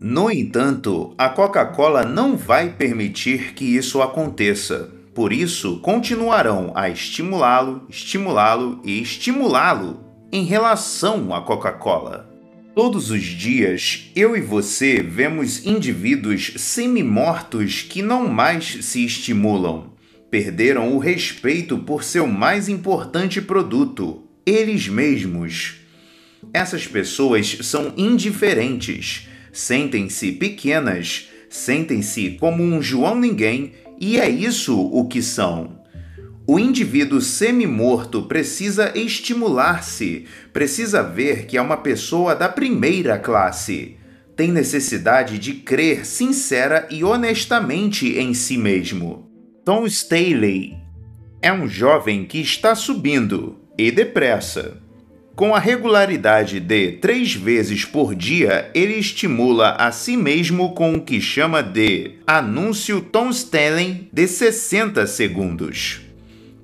[0.01, 4.91] No entanto, a Coca-Cola não vai permitir que isso aconteça.
[5.15, 10.01] Por isso, continuarão a estimulá-lo, estimulá-lo e estimulá-lo
[10.33, 12.29] em relação à Coca-Cola.
[12.79, 19.95] Todos os dias, eu e você vemos indivíduos semi-mortos que não mais se estimulam.
[20.31, 25.79] Perderam o respeito por seu mais importante produto, eles mesmos.
[26.55, 35.09] Essas pessoas são indiferentes, sentem-se pequenas, sentem-se como um João Ninguém e é isso o
[35.09, 35.78] que são.
[36.51, 43.99] O indivíduo semi-morto precisa estimular-se, precisa ver que é uma pessoa da primeira classe.
[44.35, 49.29] Tem necessidade de crer sincera e honestamente em si mesmo.
[49.63, 50.75] Tom Staley
[51.43, 54.81] é um jovem que está subindo, e depressa.
[55.37, 61.03] Com a regularidade de três vezes por dia, ele estimula a si mesmo com o
[61.03, 66.08] que chama de anúncio Tom Stanley de 60 segundos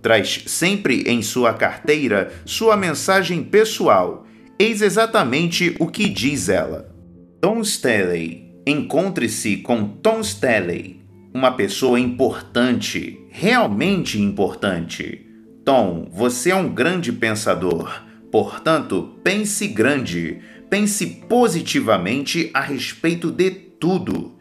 [0.05, 4.26] traz sempre em sua carteira sua mensagem pessoal.
[4.59, 6.94] Eis exatamente o que diz ela.
[7.40, 8.44] Tom Stanley.
[8.66, 11.00] Encontre-se com Tom Stanley,
[11.34, 15.26] uma pessoa importante, realmente importante.
[15.64, 18.02] Tom, você é um grande pensador.
[18.30, 20.38] Portanto, pense grande.
[20.68, 24.34] Pense positivamente a respeito de tudo.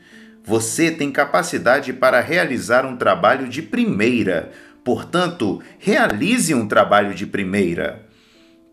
[0.45, 4.51] Você tem capacidade para realizar um trabalho de primeira,
[4.83, 8.05] Portanto, realize um trabalho de primeira.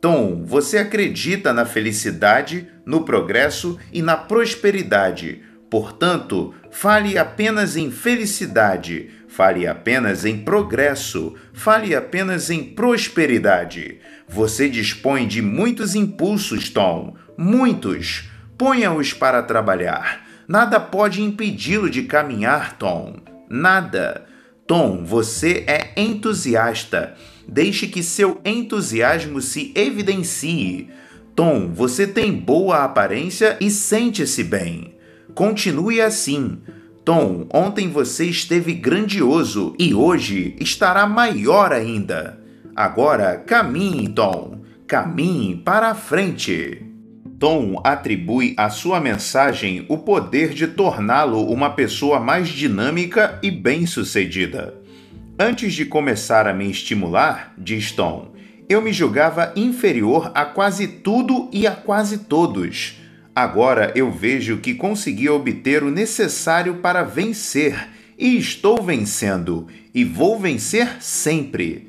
[0.01, 5.43] Tom, você acredita na felicidade, no progresso e na prosperidade.
[5.71, 13.99] Portanto, fale apenas em felicidade, fale apenas em progresso, fale apenas em prosperidade.
[14.29, 18.29] Você dispõe de muitos impulsos, Tom, muitos.
[18.59, 20.27] Ponha-os para trabalhar.
[20.49, 23.17] Nada pode impedi-lo de caminhar, Tom.
[23.49, 24.27] Nada.
[24.71, 27.17] Tom, você é entusiasta.
[27.45, 30.89] Deixe que seu entusiasmo se evidencie.
[31.35, 34.95] Tom, você tem boa aparência e sente-se bem.
[35.35, 36.59] Continue assim.
[37.05, 42.39] Tom, ontem você esteve grandioso e hoje estará maior ainda.
[42.77, 44.61] Agora caminhe, Tom.
[44.87, 46.90] Caminhe para a frente.
[47.41, 54.75] Tom atribui à sua mensagem o poder de torná-lo uma pessoa mais dinâmica e bem-sucedida.
[55.39, 58.35] Antes de começar a me estimular, diz Tom,
[58.69, 63.01] eu me julgava inferior a quase tudo e a quase todos.
[63.35, 67.89] Agora eu vejo que consegui obter o necessário para vencer,
[68.19, 71.89] e estou vencendo, e vou vencer sempre.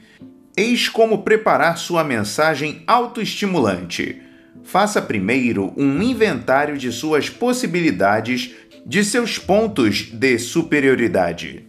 [0.56, 4.31] Eis como preparar sua mensagem autoestimulante.
[4.72, 8.56] Faça primeiro um inventário de suas possibilidades,
[8.86, 11.68] de seus pontos de superioridade.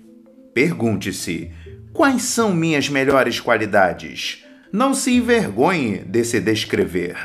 [0.55, 1.50] Pergunte-se:
[1.92, 4.44] quais são minhas melhores qualidades?
[4.72, 7.16] Não se envergonhe de se descrever.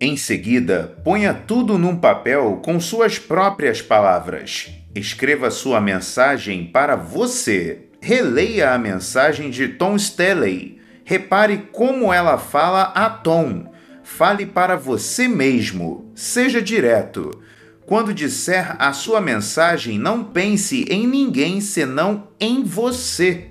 [0.00, 4.70] Em seguida, ponha tudo num papel com suas próprias palavras.
[4.94, 7.88] Escreva sua mensagem para você.
[8.00, 10.78] Releia a mensagem de Tom Staley.
[11.04, 13.76] Repare como ela fala a Tom
[14.16, 17.40] Fale para você mesmo, seja direto.
[17.86, 23.50] Quando disser a sua mensagem, não pense em ninguém senão em você.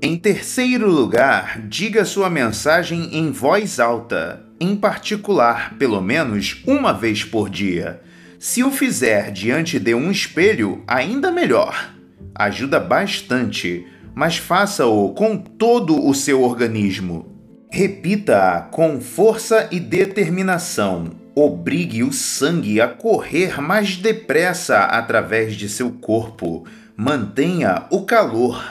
[0.00, 7.24] Em terceiro lugar, diga sua mensagem em voz alta, em particular, pelo menos uma vez
[7.24, 8.00] por dia.
[8.38, 11.92] Se o fizer diante de um espelho, ainda melhor.
[12.34, 13.84] Ajuda bastante,
[14.14, 17.37] mas faça-o com todo o seu organismo.
[17.70, 21.12] Repita-a com força e determinação.
[21.34, 26.66] Obrigue o sangue a correr mais depressa através de seu corpo.
[26.96, 28.64] Mantenha o calor.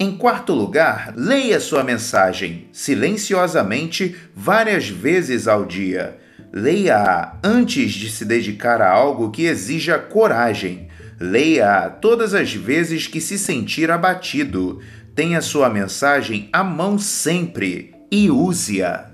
[0.00, 6.18] Em quarto lugar, leia sua mensagem silenciosamente várias vezes ao dia.
[6.50, 10.88] Leia-a antes de se dedicar a algo que exija coragem.
[11.20, 14.80] Leia-a todas as vezes que se sentir abatido.
[15.14, 19.10] Tenha sua mensagem à mão sempre e use-a.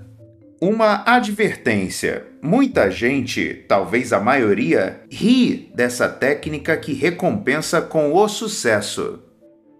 [0.61, 9.23] Uma advertência: muita gente, talvez a maioria, ri dessa técnica que recompensa com o sucesso.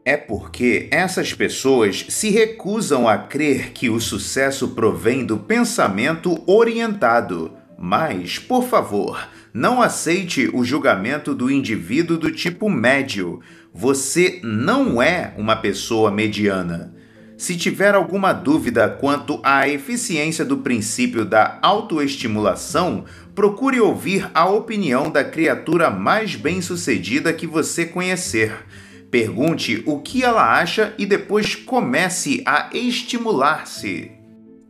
[0.03, 7.51] É porque essas pessoas se recusam a crer que o sucesso provém do pensamento orientado.
[7.77, 13.39] Mas, por favor, não aceite o julgamento do indivíduo do tipo médio.
[13.71, 16.95] Você não é uma pessoa mediana.
[17.41, 25.09] Se tiver alguma dúvida quanto à eficiência do princípio da autoestimulação, procure ouvir a opinião
[25.09, 28.53] da criatura mais bem-sucedida que você conhecer.
[29.09, 34.11] Pergunte o que ela acha e depois comece a estimular-se.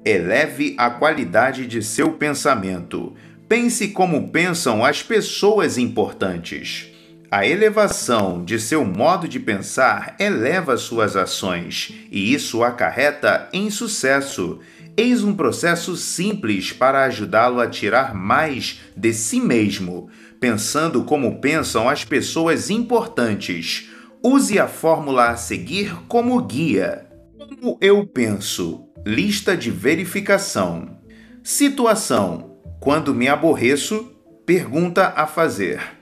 [0.06, 3.14] Eleve a qualidade de seu pensamento.
[3.50, 6.91] Pense como pensam as pessoas importantes.
[7.32, 14.60] A elevação de seu modo de pensar eleva suas ações, e isso acarreta em sucesso.
[14.98, 20.10] Eis um processo simples para ajudá-lo a tirar mais de si mesmo,
[20.42, 23.90] pensando como pensam as pessoas importantes.
[24.22, 27.08] Use a fórmula a seguir como guia.
[27.38, 28.90] Como eu penso?
[29.06, 31.00] Lista de verificação.
[31.42, 34.12] Situação: quando me aborreço,
[34.46, 36.01] pergunta a fazer.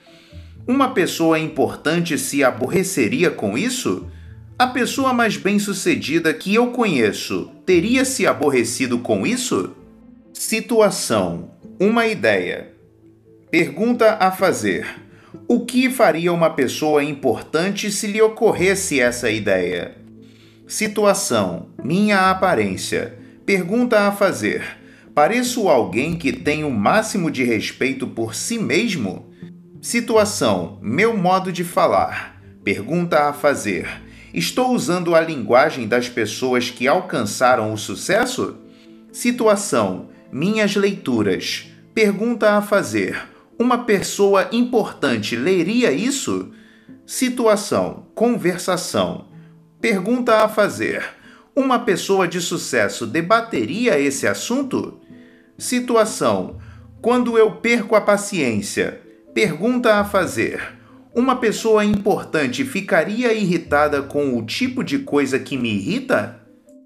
[0.69, 4.05] Uma pessoa importante se aborreceria com isso?
[4.55, 9.75] A pessoa mais bem-sucedida que eu conheço teria se aborrecido com isso?
[10.31, 11.49] Situação:
[11.79, 12.71] Uma ideia.
[13.49, 14.85] Pergunta a fazer:
[15.47, 19.95] O que faria uma pessoa importante se lhe ocorresse essa ideia?
[20.67, 23.17] Situação: Minha aparência.
[23.43, 24.77] Pergunta a fazer:
[25.15, 29.28] Pareço alguém que tem o máximo de respeito por si mesmo?
[29.81, 32.37] Situação: meu modo de falar.
[32.65, 33.87] Pergunta a fazer:
[34.33, 38.57] Estou usando a linguagem das pessoas que alcançaram o sucesso?
[39.09, 41.67] Situação: minhas leituras.
[41.93, 43.25] Pergunta a fazer:
[43.57, 46.51] Uma pessoa importante leria isso?
[47.05, 49.29] Situação: conversação.
[49.79, 51.05] Pergunta a fazer:
[51.55, 54.99] Uma pessoa de sucesso debateria esse assunto?
[55.57, 56.57] Situação:
[57.01, 59.08] Quando eu perco a paciência,
[59.41, 60.61] Pergunta a fazer:
[61.15, 66.41] Uma pessoa importante ficaria irritada com o tipo de coisa que me irrita?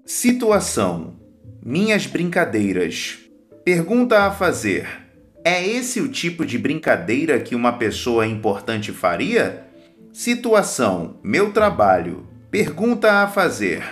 [0.06, 1.16] Situação:
[1.60, 3.18] Minhas brincadeiras.
[3.64, 4.86] Pergunta a fazer:
[5.44, 9.66] É esse o tipo de brincadeira que uma pessoa importante faria?
[10.12, 12.24] Situação: Meu trabalho.
[12.52, 13.82] Pergunta a fazer: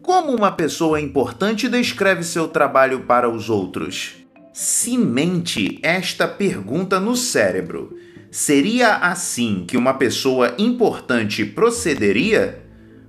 [0.00, 4.14] Como uma pessoa importante descreve seu trabalho para os outros?
[4.54, 8.05] Cimente esta pergunta no cérebro.
[8.38, 12.62] Seria assim que uma pessoa importante procederia?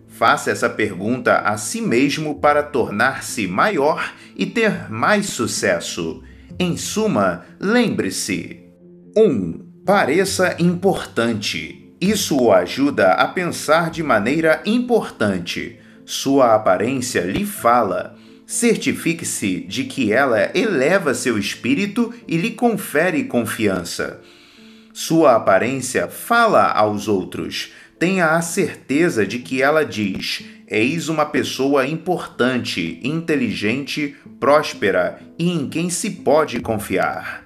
[0.08, 6.24] Faça essa pergunta a si mesmo para tornar-se maior e ter mais sucesso.
[6.58, 8.62] Em suma, lembre-se:
[9.18, 9.22] 1.
[9.22, 11.94] Um, pareça importante.
[12.00, 15.78] Isso o ajuda a pensar de maneira importante.
[16.06, 18.16] Sua aparência lhe fala.
[18.46, 24.22] Certifique-se de que ela eleva seu espírito e lhe confere confiança.
[25.00, 27.72] Sua aparência fala aos outros.
[28.00, 35.70] Tenha a certeza de que ela diz: Eis uma pessoa importante, inteligente, próspera e em
[35.70, 37.46] quem se pode confiar.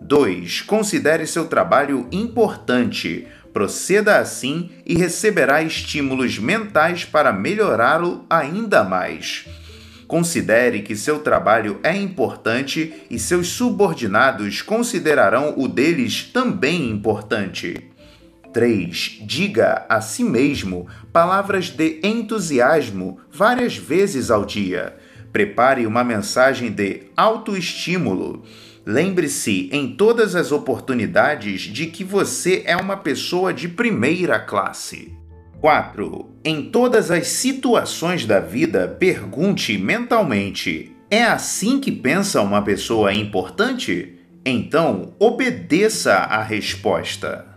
[0.00, 0.62] 2.
[0.62, 3.28] Considere seu trabalho importante.
[3.52, 9.44] Proceda assim e receberá estímulos mentais para melhorá-lo ainda mais.
[10.06, 17.90] Considere que seu trabalho é importante e seus subordinados considerarão o deles também importante.
[18.52, 19.18] 3.
[19.22, 24.96] Diga a si mesmo palavras de entusiasmo várias vezes ao dia.
[25.32, 28.44] Prepare uma mensagem de autoestímulo.
[28.86, 35.15] Lembre-se em todas as oportunidades de que você é uma pessoa de primeira classe.
[35.66, 36.30] 4.
[36.44, 44.14] Em todas as situações da vida, pergunte mentalmente: é assim que pensa uma pessoa importante?
[44.44, 47.55] Então, obedeça a resposta.